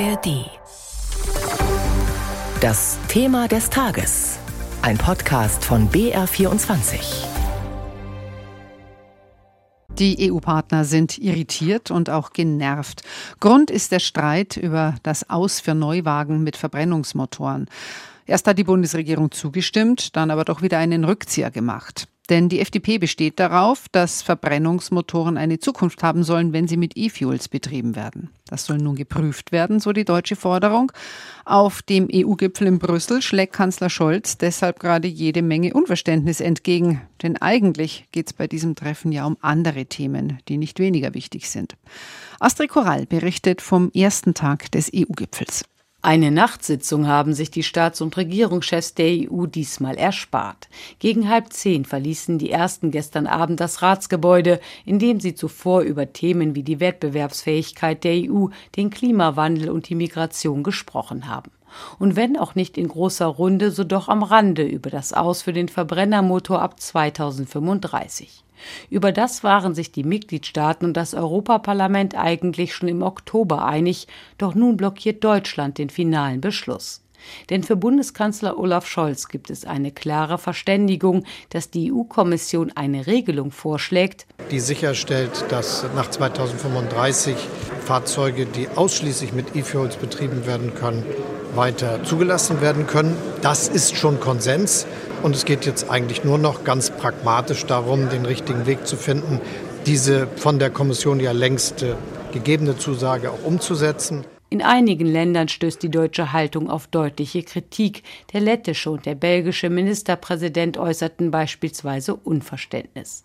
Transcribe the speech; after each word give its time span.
ARD. 0.00 0.50
Das 2.60 2.98
Thema 3.06 3.46
des 3.46 3.70
Tages. 3.70 4.40
Ein 4.82 4.98
Podcast 4.98 5.64
von 5.64 5.88
BR24. 5.88 7.26
Die 9.90 10.32
EU-Partner 10.32 10.84
sind 10.84 11.18
irritiert 11.18 11.92
und 11.92 12.10
auch 12.10 12.30
genervt. 12.30 13.02
Grund 13.38 13.70
ist 13.70 13.92
der 13.92 14.00
Streit 14.00 14.56
über 14.56 14.96
das 15.04 15.30
Aus 15.30 15.60
für 15.60 15.76
Neuwagen 15.76 16.42
mit 16.42 16.56
Verbrennungsmotoren. 16.56 17.66
Erst 18.26 18.48
hat 18.48 18.58
die 18.58 18.64
Bundesregierung 18.64 19.30
zugestimmt, 19.30 20.16
dann 20.16 20.32
aber 20.32 20.44
doch 20.44 20.60
wieder 20.60 20.78
einen 20.78 21.04
Rückzieher 21.04 21.52
gemacht. 21.52 22.08
Denn 22.30 22.48
die 22.48 22.60
FDP 22.60 22.96
besteht 22.96 23.38
darauf, 23.38 23.86
dass 23.92 24.22
Verbrennungsmotoren 24.22 25.36
eine 25.36 25.58
Zukunft 25.58 26.02
haben 26.02 26.24
sollen, 26.24 26.54
wenn 26.54 26.66
sie 26.66 26.78
mit 26.78 26.96
E-Fuels 26.96 27.48
betrieben 27.48 27.96
werden. 27.96 28.30
Das 28.46 28.64
soll 28.64 28.78
nun 28.78 28.94
geprüft 28.94 29.52
werden, 29.52 29.78
so 29.78 29.92
die 29.92 30.06
deutsche 30.06 30.36
Forderung. 30.36 30.90
Auf 31.44 31.82
dem 31.82 32.08
EU-Gipfel 32.10 32.66
in 32.66 32.78
Brüssel 32.78 33.20
schlägt 33.20 33.52
Kanzler 33.52 33.90
Scholz 33.90 34.38
deshalb 34.38 34.80
gerade 34.80 35.06
jede 35.06 35.42
Menge 35.42 35.74
Unverständnis 35.74 36.40
entgegen. 36.40 37.02
Denn 37.22 37.36
eigentlich 37.36 38.06
geht 38.10 38.28
es 38.28 38.32
bei 38.32 38.46
diesem 38.46 38.74
Treffen 38.74 39.12
ja 39.12 39.26
um 39.26 39.36
andere 39.42 39.84
Themen, 39.84 40.38
die 40.48 40.56
nicht 40.56 40.78
weniger 40.78 41.12
wichtig 41.12 41.50
sind. 41.50 41.76
Astrid 42.40 42.70
Korall 42.70 43.04
berichtet 43.04 43.60
vom 43.60 43.90
ersten 43.92 44.32
Tag 44.32 44.70
des 44.72 44.90
EU-Gipfels. 44.94 45.64
Eine 46.04 46.30
Nachtsitzung 46.30 47.06
haben 47.06 47.32
sich 47.32 47.50
die 47.50 47.62
Staats- 47.62 48.02
und 48.02 48.14
Regierungschefs 48.18 48.92
der 48.92 49.06
EU 49.06 49.46
diesmal 49.46 49.96
erspart. 49.96 50.68
Gegen 50.98 51.30
halb 51.30 51.50
zehn 51.54 51.86
verließen 51.86 52.36
die 52.36 52.50
ersten 52.50 52.90
gestern 52.90 53.26
Abend 53.26 53.58
das 53.58 53.80
Ratsgebäude, 53.80 54.60
in 54.84 54.98
dem 54.98 55.18
sie 55.18 55.34
zuvor 55.34 55.80
über 55.80 56.12
Themen 56.12 56.54
wie 56.54 56.62
die 56.62 56.78
Wettbewerbsfähigkeit 56.78 58.04
der 58.04 58.30
EU, 58.30 58.48
den 58.76 58.90
Klimawandel 58.90 59.70
und 59.70 59.88
die 59.88 59.94
Migration 59.94 60.62
gesprochen 60.62 61.26
haben. 61.26 61.50
Und 61.98 62.16
wenn 62.16 62.36
auch 62.36 62.54
nicht 62.54 62.78
in 62.78 62.88
großer 62.88 63.26
Runde, 63.26 63.70
so 63.70 63.84
doch 63.84 64.08
am 64.08 64.22
Rande 64.22 64.64
über 64.64 64.90
das 64.90 65.12
Aus 65.12 65.42
für 65.42 65.52
den 65.52 65.68
Verbrennermotor 65.68 66.60
ab 66.60 66.80
2035. 66.80 68.44
Über 68.90 69.12
das 69.12 69.44
waren 69.44 69.74
sich 69.74 69.92
die 69.92 70.04
Mitgliedstaaten 70.04 70.86
und 70.86 70.96
das 70.96 71.14
Europaparlament 71.14 72.16
eigentlich 72.16 72.74
schon 72.74 72.88
im 72.88 73.02
Oktober 73.02 73.64
einig, 73.64 74.06
doch 74.38 74.54
nun 74.54 74.76
blockiert 74.76 75.22
Deutschland 75.22 75.78
den 75.78 75.90
finalen 75.90 76.40
Beschluss. 76.40 77.03
Denn 77.50 77.62
für 77.62 77.76
Bundeskanzler 77.76 78.58
Olaf 78.58 78.86
Scholz 78.86 79.28
gibt 79.28 79.50
es 79.50 79.64
eine 79.64 79.92
klare 79.92 80.38
Verständigung, 80.38 81.24
dass 81.50 81.70
die 81.70 81.92
EU-Kommission 81.92 82.72
eine 82.74 83.06
Regelung 83.06 83.50
vorschlägt, 83.50 84.26
die 84.50 84.60
sicherstellt, 84.60 85.44
dass 85.50 85.84
nach 85.94 86.10
2035 86.10 87.36
Fahrzeuge, 87.84 88.46
die 88.46 88.68
ausschließlich 88.68 89.32
mit 89.32 89.54
E-Fuels 89.54 89.96
betrieben 89.96 90.46
werden 90.46 90.74
können, 90.74 91.04
weiter 91.54 92.02
zugelassen 92.04 92.60
werden 92.60 92.86
können. 92.86 93.16
Das 93.42 93.68
ist 93.68 93.96
schon 93.96 94.20
Konsens. 94.20 94.86
Und 95.22 95.34
es 95.34 95.44
geht 95.44 95.64
jetzt 95.64 95.90
eigentlich 95.90 96.24
nur 96.24 96.38
noch 96.38 96.64
ganz 96.64 96.90
pragmatisch 96.90 97.64
darum, 97.64 98.10
den 98.10 98.26
richtigen 98.26 98.66
Weg 98.66 98.86
zu 98.86 98.96
finden, 98.96 99.40
diese 99.86 100.26
von 100.36 100.58
der 100.58 100.70
Kommission 100.70 101.20
ja 101.20 101.32
längst 101.32 101.84
gegebene 102.32 102.76
Zusage 102.76 103.30
auch 103.30 103.44
umzusetzen. 103.44 104.24
In 104.54 104.62
einigen 104.62 105.08
Ländern 105.08 105.48
stößt 105.48 105.82
die 105.82 105.90
deutsche 105.90 106.32
Haltung 106.32 106.70
auf 106.70 106.86
deutliche 106.86 107.42
Kritik. 107.42 108.04
Der 108.32 108.40
lettische 108.40 108.88
und 108.88 109.04
der 109.04 109.16
belgische 109.16 109.68
Ministerpräsident 109.68 110.78
äußerten 110.78 111.32
beispielsweise 111.32 112.14
Unverständnis. 112.14 113.24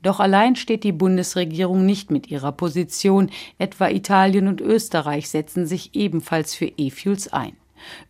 Doch 0.00 0.20
allein 0.20 0.56
steht 0.56 0.82
die 0.82 0.92
Bundesregierung 0.92 1.84
nicht 1.84 2.10
mit 2.10 2.30
ihrer 2.30 2.52
Position. 2.52 3.28
Etwa 3.58 3.90
Italien 3.90 4.48
und 4.48 4.62
Österreich 4.62 5.28
setzen 5.28 5.66
sich 5.66 5.94
ebenfalls 5.94 6.54
für 6.54 6.72
E-Fuels 6.78 7.30
ein. 7.30 7.52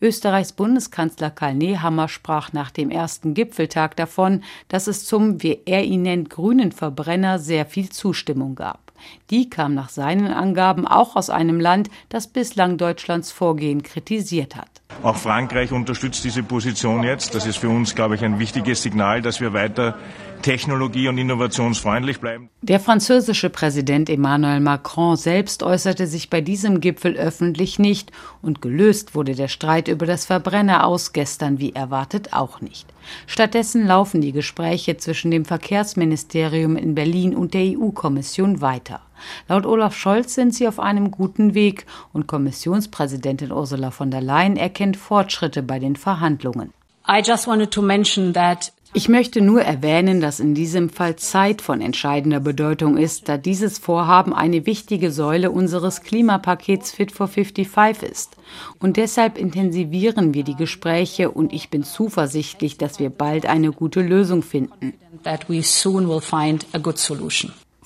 Österreichs 0.01 0.53
Bundeskanzler 0.53 1.31
Karl 1.31 1.57
Nehammer 1.57 2.07
sprach 2.07 2.53
nach 2.53 2.71
dem 2.71 2.93
ersten 2.93 3.35
Gipfeltag 3.35 3.97
davon, 3.97 4.45
dass 4.69 4.87
es 4.87 5.07
zum, 5.07 5.43
wie 5.43 5.59
er 5.65 5.83
ihn 5.83 6.03
nennt, 6.03 6.31
grünen 6.31 6.71
Verbrenner 6.71 7.41
sehr 7.41 7.67
viel 7.67 7.89
Zustimmung 7.89 8.55
gab. 8.55 8.90
Die 9.31 9.51
kam 9.51 9.75
nach 9.75 9.89
seinen 9.89 10.33
Angaben 10.33 10.87
auch 10.87 11.17
aus 11.17 11.31
einem 11.31 11.61
Land, 11.61 11.91
das 12.09 12.27
bislang 12.29 12.79
Deutschlands 12.79 13.33
Vorgehen 13.33 13.83
kritisiert 13.83 14.57
hat. 14.57 14.70
Auch 15.03 15.17
Frankreich 15.17 15.73
unterstützt 15.73 16.25
diese 16.25 16.43
Position 16.43 17.05
jetzt. 17.05 17.35
Das 17.35 17.47
ist 17.47 17.57
für 17.57 17.71
uns, 17.71 17.95
glaube 17.95 18.17
ich, 18.17 18.25
ein 18.25 18.39
wichtiges 18.39 18.83
Signal, 18.83 19.23
dass 19.23 19.41
wir 19.41 19.55
weiter 19.55 19.97
technologie- 20.43 21.09
und 21.09 21.17
innovationsfreundlich 21.17 22.21
bleiben. 22.21 22.51
Der 22.61 22.81
französische 22.81 23.49
Präsident 23.49 24.11
Emmanuel 24.11 24.61
Macron 24.61 25.17
selbst 25.17 25.63
äußerte 25.63 26.07
sich 26.07 26.29
bei 26.29 26.43
diesem 26.43 26.81
Gipfel 26.81 27.17
öffentlich 27.17 27.79
nicht 27.79 28.13
und 28.43 28.61
gelöst 28.61 29.15
wurde 29.15 29.35
der 29.35 29.49
Streit 29.49 29.89
über 29.89 30.05
das 30.05 30.27
Verbrenner 30.27 30.87
aus 30.87 31.15
gestern 31.15 31.59
wie 31.59 31.75
erwartet 31.75 32.35
auch 32.35 32.61
nicht. 32.61 32.87
Stattdessen 33.27 33.87
laufen 33.87 34.21
die 34.21 34.33
Gespräche 34.33 34.99
zwischen 34.99 35.31
dem 35.31 35.47
Verkehrsministerium 35.47 36.77
in 36.77 36.95
Berlin 36.95 37.35
und 37.35 37.55
der 37.55 37.63
EU-Kommission 37.63 38.61
weiter. 38.61 39.01
Laut 39.49 39.67
Olaf 39.67 39.95
Scholz 39.95 40.35
sind 40.35 40.55
sie 40.55 40.69
auf 40.69 40.81
einem 40.81 41.11
guten 41.11 41.55
Weg 41.55 41.87
und 42.13 42.27
Kommissionspräsidentin 42.27 43.53
Ursula 43.53 43.91
von 43.91 44.11
der 44.11 44.21
Leyen 44.21 44.57
erkennt 44.57 44.97
Fortschritte 44.97 45.63
bei 45.63 45.79
den 45.79 45.97
Verhandlungen. 45.97 46.73
I 47.09 47.23
just 47.25 47.47
wanted 47.47 47.71
to 47.73 47.83
mention 47.83 48.35
that 48.35 48.73
ich 48.93 49.09
möchte 49.09 49.41
nur 49.41 49.63
erwähnen, 49.63 50.21
dass 50.21 50.41
in 50.41 50.53
diesem 50.53 50.91
Fall 50.91 51.15
Zeit 51.15 51.63
von 51.63 51.81
entscheidender 51.81 52.41
Bedeutung 52.41 52.97
ist, 52.97 53.29
da 53.29 53.39
dieses 53.39 53.79
Vorhaben 53.79 54.35
eine 54.35 54.67
wichtige 54.67 55.13
Säule 55.13 55.53
unseres 55.53 56.03
Klimapakets 56.03 56.91
Fit 56.91 57.13
for 57.13 57.29
55 57.29 58.03
ist. 58.03 58.37
Und 58.81 58.97
deshalb 58.97 59.39
intensivieren 59.39 60.35
wir 60.35 60.43
die 60.43 60.57
Gespräche 60.57 61.31
und 61.31 61.53
ich 61.53 61.71
bin 61.71 61.85
zuversichtlich, 61.85 62.79
dass 62.79 62.99
wir 62.99 63.11
bald 63.11 63.47
eine 63.47 63.71
gute 63.71 64.03
Lösung 64.03 64.43
finden. 64.43 64.95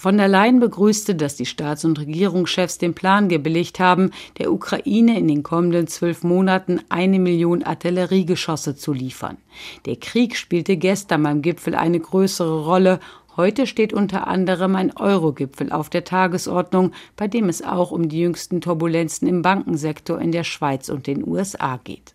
Von 0.04 0.18
der 0.18 0.28
Leyen 0.28 0.60
begrüßte, 0.60 1.14
dass 1.14 1.34
die 1.34 1.46
Staats- 1.46 1.86
und 1.86 1.98
Regierungschefs 1.98 2.76
den 2.76 2.92
Plan 2.92 3.30
gebilligt 3.30 3.80
haben, 3.80 4.10
der 4.36 4.52
Ukraine 4.52 5.18
in 5.18 5.26
den 5.28 5.42
kommenden 5.42 5.86
zwölf 5.86 6.22
Monaten 6.22 6.80
eine 6.90 7.18
Million 7.18 7.62
Artilleriegeschosse 7.62 8.76
zu 8.76 8.92
liefern. 8.92 9.38
Der 9.86 9.96
Krieg 9.96 10.36
spielte 10.36 10.76
gestern 10.76 11.22
beim 11.22 11.40
Gipfel 11.40 11.74
eine 11.74 11.98
größere 11.98 12.66
Rolle. 12.66 13.00
Heute 13.38 13.66
steht 13.66 13.94
unter 13.94 14.26
anderem 14.26 14.76
ein 14.76 14.94
Euro-Gipfel 14.94 15.72
auf 15.72 15.88
der 15.88 16.04
Tagesordnung, 16.04 16.92
bei 17.16 17.26
dem 17.26 17.48
es 17.48 17.62
auch 17.62 17.90
um 17.90 18.10
die 18.10 18.20
jüngsten 18.20 18.60
Turbulenzen 18.60 19.26
im 19.26 19.40
Bankensektor 19.40 20.20
in 20.20 20.32
der 20.32 20.44
Schweiz 20.44 20.90
und 20.90 21.06
den 21.06 21.26
USA 21.26 21.80
geht. 21.82 22.13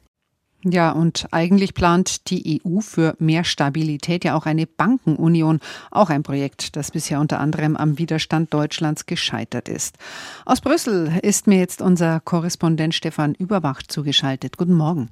Ja, 0.64 0.92
und 0.92 1.28
eigentlich 1.32 1.74
plant 1.74 2.30
die 2.30 2.62
EU 2.66 2.82
für 2.82 3.16
mehr 3.18 3.46
Stabilität 3.46 4.26
ja 4.26 4.36
auch 4.36 4.46
eine 4.46 4.68
Bankenunion, 4.68 5.62
auch 5.90 6.10
ein 6.10 6.22
Projekt, 6.22 6.76
das 6.76 6.92
bisher 6.92 7.22
unter 7.22 7.40
anderem 7.40 7.78
am 7.78 7.98
Widerstand 7.98 8.54
Deutschlands 8.54 9.06
gescheitert 9.06 9.70
ist. 9.70 9.98
Aus 10.46 10.60
Brüssel 10.60 11.18
ist 11.22 11.48
mir 11.48 11.60
jetzt 11.60 11.82
unser 11.82 12.20
Korrespondent 12.20 12.94
Stefan 12.94 13.36
Überbach 13.36 13.84
zugeschaltet. 13.84 14.58
Guten 14.58 14.74
Morgen. 14.74 15.10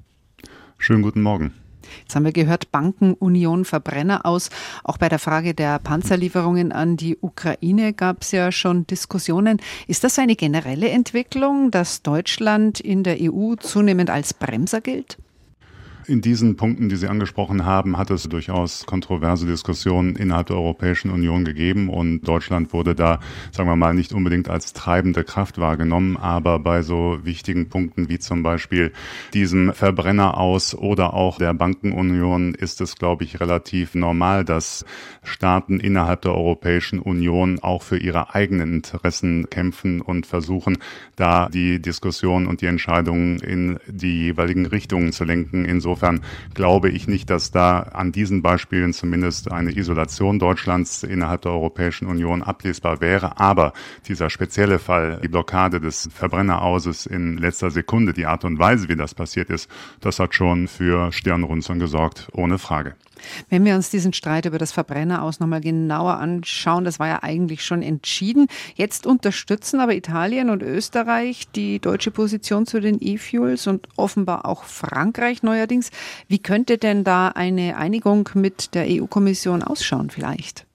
Schönen 0.76 1.02
guten 1.02 1.22
Morgen. 1.22 1.54
Jetzt 2.00 2.14
haben 2.14 2.26
wir 2.26 2.32
gehört, 2.32 2.70
Bankenunion, 2.70 3.64
Verbrenner 3.64 4.26
aus. 4.26 4.50
Auch 4.84 4.98
bei 4.98 5.08
der 5.08 5.18
Frage 5.18 5.54
der 5.54 5.78
Panzerlieferungen 5.78 6.72
an 6.72 6.98
die 6.98 7.16
Ukraine 7.18 7.94
gab 7.94 8.20
es 8.20 8.32
ja 8.32 8.52
schon 8.52 8.86
Diskussionen. 8.86 9.62
Ist 9.86 10.04
das 10.04 10.18
eine 10.18 10.36
generelle 10.36 10.90
Entwicklung, 10.90 11.70
dass 11.70 12.02
Deutschland 12.02 12.80
in 12.80 13.02
der 13.02 13.16
EU 13.20 13.54
zunehmend 13.54 14.10
als 14.10 14.34
Bremser 14.34 14.82
gilt? 14.82 15.16
In 16.08 16.22
diesen 16.22 16.56
Punkten, 16.56 16.88
die 16.88 16.96
Sie 16.96 17.06
angesprochen 17.06 17.66
haben, 17.66 17.98
hat 17.98 18.10
es 18.10 18.22
durchaus 18.22 18.86
kontroverse 18.86 19.46
Diskussionen 19.46 20.16
innerhalb 20.16 20.46
der 20.46 20.56
Europäischen 20.56 21.10
Union 21.10 21.44
gegeben 21.44 21.90
und 21.90 22.22
Deutschland 22.22 22.72
wurde 22.72 22.94
da, 22.94 23.20
sagen 23.52 23.68
wir 23.68 23.76
mal, 23.76 23.92
nicht 23.92 24.14
unbedingt 24.14 24.48
als 24.48 24.72
treibende 24.72 25.22
Kraft 25.22 25.58
wahrgenommen, 25.58 26.16
aber 26.16 26.60
bei 26.60 26.80
so 26.80 27.18
wichtigen 27.24 27.68
Punkten 27.68 28.08
wie 28.08 28.18
zum 28.18 28.42
Beispiel 28.42 28.90
diesem 29.34 29.74
Verbrenner 29.74 30.38
aus 30.38 30.74
oder 30.74 31.12
auch 31.12 31.36
der 31.36 31.52
Bankenunion 31.52 32.54
ist 32.54 32.80
es, 32.80 32.96
glaube 32.96 33.24
ich, 33.24 33.38
relativ 33.38 33.94
normal, 33.94 34.46
dass 34.46 34.86
Staaten 35.22 35.78
innerhalb 35.78 36.22
der 36.22 36.34
Europäischen 36.34 37.00
Union 37.00 37.58
auch 37.58 37.82
für 37.82 37.98
ihre 37.98 38.34
eigenen 38.34 38.76
Interessen 38.76 39.50
kämpfen 39.50 40.00
und 40.00 40.24
versuchen, 40.24 40.78
da 41.16 41.50
die 41.50 41.82
Diskussion 41.82 42.46
und 42.46 42.62
die 42.62 42.66
Entscheidungen 42.66 43.40
in 43.40 43.78
die 43.86 44.22
jeweiligen 44.22 44.64
Richtungen 44.64 45.12
zu 45.12 45.24
lenken. 45.24 45.66
Insofern 45.66 45.97
Insofern 45.98 46.20
glaube 46.54 46.90
ich 46.90 47.08
nicht, 47.08 47.28
dass 47.28 47.50
da 47.50 47.80
an 47.80 48.12
diesen 48.12 48.40
Beispielen 48.40 48.92
zumindest 48.92 49.50
eine 49.50 49.76
Isolation 49.76 50.38
Deutschlands 50.38 51.02
innerhalb 51.02 51.42
der 51.42 51.50
Europäischen 51.50 52.06
Union 52.06 52.44
ablesbar 52.44 53.00
wäre. 53.00 53.40
Aber 53.40 53.72
dieser 54.06 54.30
spezielle 54.30 54.78
Fall, 54.78 55.18
die 55.24 55.28
Blockade 55.28 55.80
des 55.80 56.08
Verbrennerauses 56.14 57.06
in 57.06 57.36
letzter 57.36 57.72
Sekunde, 57.72 58.12
die 58.12 58.26
Art 58.26 58.44
und 58.44 58.60
Weise, 58.60 58.88
wie 58.88 58.94
das 58.94 59.12
passiert 59.12 59.50
ist, 59.50 59.68
das 60.00 60.20
hat 60.20 60.36
schon 60.36 60.68
für 60.68 61.10
Stirnrunzeln 61.10 61.80
gesorgt, 61.80 62.28
ohne 62.32 62.58
Frage. 62.58 62.94
Wenn 63.48 63.64
wir 63.64 63.74
uns 63.74 63.90
diesen 63.90 64.12
Streit 64.12 64.46
über 64.46 64.58
das 64.58 64.72
Verbrenner 64.72 65.22
aus 65.22 65.40
nochmal 65.40 65.60
genauer 65.60 66.18
anschauen, 66.18 66.84
das 66.84 66.98
war 66.98 67.08
ja 67.08 67.22
eigentlich 67.22 67.64
schon 67.64 67.82
entschieden. 67.82 68.46
Jetzt 68.74 69.06
unterstützen 69.06 69.80
aber 69.80 69.94
Italien 69.94 70.50
und 70.50 70.62
Österreich 70.62 71.48
die 71.54 71.78
deutsche 71.78 72.10
Position 72.10 72.66
zu 72.66 72.80
den 72.80 72.98
E-Fuels 73.00 73.66
und 73.66 73.88
offenbar 73.96 74.46
auch 74.46 74.64
Frankreich 74.64 75.42
neuerdings. 75.42 75.90
Wie 76.28 76.38
könnte 76.38 76.78
denn 76.78 77.04
da 77.04 77.28
eine 77.28 77.76
Einigung 77.76 78.28
mit 78.34 78.74
der 78.74 78.86
EU-Kommission 78.88 79.62
ausschauen 79.62 80.10
vielleicht? 80.10 80.66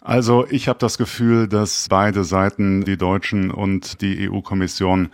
Also 0.00 0.46
ich 0.48 0.68
habe 0.68 0.78
das 0.78 0.96
Gefühl, 0.96 1.48
dass 1.48 1.86
beide 1.90 2.24
Seiten, 2.24 2.84
die 2.84 2.96
Deutschen 2.96 3.50
und 3.50 4.00
die 4.00 4.30
EU-Kommission, 4.30 5.10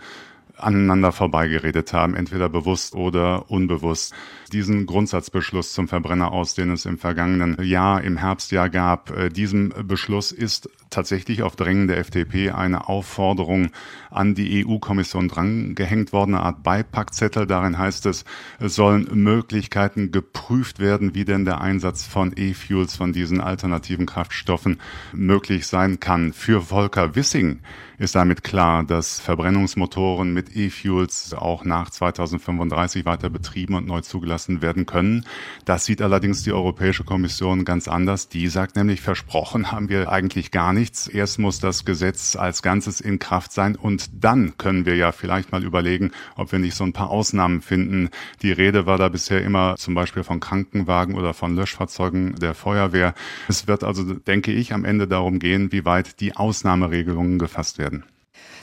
aneinander 0.57 1.11
vorbeigeredet 1.11 1.93
haben, 1.93 2.15
entweder 2.15 2.49
bewusst 2.49 2.95
oder 2.95 3.49
unbewusst. 3.51 4.13
Diesen 4.55 4.85
Grundsatzbeschluss 4.85 5.73
zum 5.73 5.89
Verbrenner 5.89 6.31
aus, 6.31 6.53
den 6.53 6.71
es 6.71 6.85
im 6.85 6.97
vergangenen 6.97 7.61
Jahr, 7.61 8.01
im 8.01 8.15
Herbstjahr 8.15 8.69
gab, 8.69 9.11
äh, 9.11 9.27
diesem 9.27 9.73
Beschluss 9.83 10.31
ist 10.31 10.69
tatsächlich 10.89 11.43
auf 11.43 11.57
Drängen 11.57 11.89
der 11.89 11.97
FDP 11.97 12.51
eine 12.51 12.87
Aufforderung 12.87 13.71
an 14.11 14.33
die 14.33 14.65
EU-Kommission 14.65 15.27
drangehängt 15.27 16.13
worden, 16.13 16.35
eine 16.35 16.43
Art 16.43 16.63
Beipackzettel. 16.63 17.47
Darin 17.47 17.77
heißt 17.77 18.05
es, 18.05 18.23
es 18.57 18.75
sollen 18.75 19.09
Möglichkeiten 19.11 20.13
geprüft 20.13 20.79
werden, 20.79 21.15
wie 21.15 21.25
denn 21.25 21.43
der 21.43 21.59
Einsatz 21.59 22.05
von 22.05 22.31
E-Fuels, 22.33 22.95
von 22.95 23.11
diesen 23.11 23.41
alternativen 23.41 24.05
Kraftstoffen 24.05 24.79
möglich 25.11 25.67
sein 25.67 25.99
kann. 25.99 26.31
Für 26.31 26.61
Volker 26.61 27.13
Wissing 27.17 27.59
ist 27.97 28.15
damit 28.15 28.43
klar, 28.43 28.83
dass 28.83 29.19
Verbrennungsmotoren 29.19 30.33
mit 30.33 30.55
E-Fuels 30.55 31.33
auch 31.33 31.65
nach 31.65 31.89
2035 31.89 33.05
weiter 33.05 33.29
betrieben 33.29 33.75
und 33.75 33.85
neu 33.85 33.99
zugelassen 34.01 34.44
werden 34.47 34.85
können. 34.85 35.25
Das 35.65 35.85
sieht 35.85 36.01
allerdings 36.01 36.43
die 36.43 36.51
Europäische 36.51 37.03
Kommission 37.03 37.65
ganz 37.65 37.87
anders. 37.87 38.29
Die 38.29 38.47
sagt 38.47 38.75
nämlich, 38.75 39.01
versprochen 39.01 39.71
haben 39.71 39.89
wir 39.89 40.11
eigentlich 40.11 40.51
gar 40.51 40.73
nichts. 40.73 41.07
Erst 41.07 41.39
muss 41.39 41.59
das 41.59 41.85
Gesetz 41.85 42.35
als 42.35 42.61
Ganzes 42.61 43.01
in 43.01 43.19
Kraft 43.19 43.51
sein 43.51 43.75
und 43.75 44.09
dann 44.23 44.57
können 44.57 44.85
wir 44.85 44.95
ja 44.95 45.11
vielleicht 45.11 45.51
mal 45.51 45.63
überlegen, 45.63 46.11
ob 46.35 46.51
wir 46.51 46.59
nicht 46.59 46.75
so 46.75 46.83
ein 46.83 46.93
paar 46.93 47.09
Ausnahmen 47.09 47.61
finden. 47.61 48.09
Die 48.41 48.51
Rede 48.51 48.85
war 48.85 48.97
da 48.97 49.09
bisher 49.09 49.43
immer 49.43 49.75
zum 49.77 49.93
Beispiel 49.95 50.23
von 50.23 50.39
Krankenwagen 50.39 51.15
oder 51.15 51.33
von 51.33 51.55
Löschfahrzeugen 51.55 52.35
der 52.35 52.53
Feuerwehr. 52.53 53.13
Es 53.47 53.67
wird 53.67 53.83
also, 53.83 54.13
denke 54.13 54.51
ich, 54.51 54.73
am 54.73 54.85
Ende 54.85 55.07
darum 55.07 55.39
gehen, 55.39 55.71
wie 55.71 55.85
weit 55.85 56.19
die 56.19 56.35
Ausnahmeregelungen 56.35 57.39
gefasst 57.39 57.77
werden. 57.77 58.03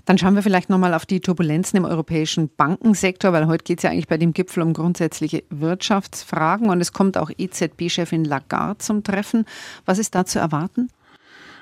Dann 0.04 0.18
schauen 0.18 0.34
wir 0.34 0.42
vielleicht 0.42 0.70
nochmal 0.70 0.94
auf 0.94 1.06
die 1.06 1.20
Turbulenzen 1.20 1.76
im 1.76 1.84
europäischen 1.84 2.50
Bankensektor, 2.54 3.32
weil 3.32 3.46
heute 3.46 3.64
geht 3.64 3.78
es 3.78 3.82
ja 3.84 3.90
eigentlich 3.90 4.08
bei 4.08 4.18
dem 4.18 4.32
Gipfel 4.32 4.62
um 4.62 4.72
grundsätzliche 4.72 5.44
Wirtschaftsfragen 5.50 6.70
und 6.70 6.80
es 6.80 6.92
kommt 6.92 7.16
auch 7.16 7.30
EZB-Chefin 7.36 8.24
Lagarde 8.24 8.78
zum 8.78 9.04
Treffen. 9.04 9.44
Was 9.84 9.98
ist 9.98 10.14
da 10.14 10.24
zu 10.24 10.38
erwarten? 10.38 10.88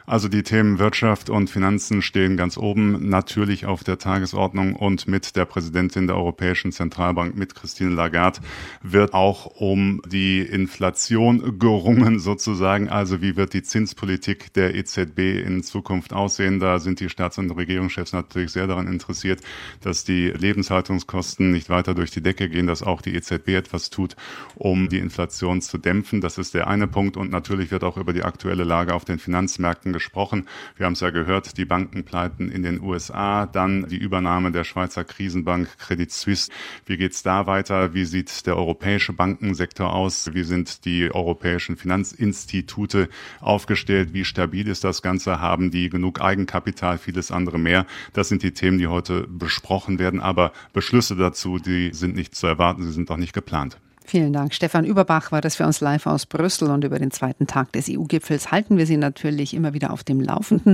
Also 0.06 0.28
die 0.28 0.42
Themen 0.42 0.78
Wirtschaft 0.78 1.30
und 1.30 1.50
Finanzen 1.50 2.02
stehen 2.02 2.36
ganz 2.36 2.56
oben 2.56 3.08
natürlich 3.08 3.66
auf 3.66 3.84
der 3.84 3.98
Tagesordnung 3.98 4.74
und 4.74 5.06
mit 5.06 5.36
der 5.36 5.44
Präsidentin 5.44 6.06
der 6.06 6.16
Europäischen 6.16 6.72
Zentralbank, 6.72 7.36
mit 7.36 7.54
Christine 7.54 7.90
Lagarde, 7.90 8.40
wird 8.82 9.14
auch 9.14 9.46
um 9.46 10.02
die 10.06 10.40
Inflation 10.40 11.58
gerungen 11.58 12.18
sozusagen. 12.18 12.88
Also 12.88 13.22
wie 13.22 13.36
wird 13.36 13.52
die 13.52 13.62
Zinspolitik 13.62 14.52
der 14.54 14.74
EZB 14.74 15.18
in 15.44 15.62
Zukunft 15.62 16.12
aussehen? 16.12 16.60
Da 16.60 16.78
sind 16.78 17.00
die 17.00 17.08
Staats- 17.08 17.38
und 17.38 17.50
Regierungschefs 17.50 18.12
natürlich 18.12 18.52
sehr 18.52 18.66
daran 18.66 18.86
interessiert, 18.86 19.40
dass 19.80 20.04
die 20.04 20.28
Lebenshaltungskosten 20.28 21.50
nicht 21.50 21.68
weiter 21.68 21.94
durch 21.94 22.10
die 22.10 22.22
Decke 22.22 22.48
gehen, 22.48 22.66
dass 22.66 22.82
auch 22.82 23.02
die 23.02 23.14
EZB 23.14 23.48
etwas 23.50 23.90
tut, 23.90 24.16
um 24.56 24.88
die 24.88 24.98
Inflation 24.98 25.62
zu 25.62 25.78
dämpfen. 25.78 26.20
Das 26.20 26.38
ist 26.38 26.54
der 26.54 26.66
eine 26.66 26.86
Punkt. 26.86 27.16
Und 27.16 27.30
natürlich 27.30 27.70
wird 27.70 27.84
auch 27.84 27.96
über 27.96 28.12
die 28.12 28.22
aktuelle 28.22 28.64
Lage 28.64 28.94
auf 28.94 29.04
den 29.04 29.18
Finanzmärkten 29.18 29.89
gesprochen. 29.92 30.46
Wir 30.76 30.86
haben 30.86 30.94
es 30.94 31.00
ja 31.00 31.10
gehört, 31.10 31.56
die 31.56 31.64
Bankenpleiten 31.64 32.50
in 32.50 32.62
den 32.62 32.80
USA, 32.80 33.46
dann 33.46 33.86
die 33.88 33.98
Übernahme 33.98 34.52
der 34.52 34.64
Schweizer 34.64 35.04
Krisenbank 35.04 35.78
Credit 35.78 36.10
Suisse. 36.10 36.50
Wie 36.86 36.96
geht 36.96 37.12
es 37.12 37.22
da 37.22 37.46
weiter? 37.46 37.94
Wie 37.94 38.04
sieht 38.04 38.46
der 38.46 38.56
europäische 38.56 39.12
Bankensektor 39.12 39.92
aus? 39.92 40.32
Wie 40.32 40.44
sind 40.44 40.84
die 40.84 41.12
europäischen 41.12 41.76
Finanzinstitute 41.76 43.08
aufgestellt? 43.40 44.12
Wie 44.12 44.24
stabil 44.24 44.68
ist 44.68 44.84
das 44.84 45.02
Ganze? 45.02 45.40
Haben 45.40 45.70
die 45.70 45.90
genug 45.90 46.20
Eigenkapital? 46.20 46.98
Vieles 46.98 47.30
andere 47.30 47.58
mehr. 47.58 47.86
Das 48.12 48.28
sind 48.28 48.42
die 48.42 48.52
Themen, 48.52 48.78
die 48.78 48.86
heute 48.86 49.26
besprochen 49.26 49.98
werden. 49.98 50.20
Aber 50.20 50.52
Beschlüsse 50.72 51.16
dazu, 51.16 51.58
die 51.58 51.92
sind 51.92 52.14
nicht 52.14 52.34
zu 52.34 52.46
erwarten. 52.46 52.82
Sie 52.82 52.92
sind 52.92 53.10
auch 53.10 53.16
nicht 53.16 53.32
geplant. 53.32 53.78
Vielen 54.10 54.32
Dank. 54.32 54.52
Stefan 54.54 54.84
Überbach 54.84 55.30
war 55.30 55.40
das 55.40 55.54
für 55.54 55.64
uns 55.64 55.80
live 55.80 56.06
aus 56.06 56.26
Brüssel 56.26 56.68
und 56.72 56.82
über 56.82 56.98
den 56.98 57.12
zweiten 57.12 57.46
Tag 57.46 57.70
des 57.70 57.88
EU-Gipfels 57.88 58.50
halten 58.50 58.76
wir 58.76 58.84
Sie 58.84 58.96
natürlich 58.96 59.54
immer 59.54 59.72
wieder 59.72 59.92
auf 59.92 60.02
dem 60.02 60.20
Laufenden. 60.20 60.68